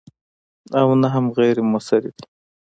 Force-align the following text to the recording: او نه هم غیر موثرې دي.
او 0.79 0.89
نه 1.01 1.07
هم 1.13 1.25
غیر 1.37 1.57
موثرې 1.71 2.11
دي. 2.17 2.25